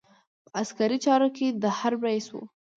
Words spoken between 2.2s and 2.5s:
وو.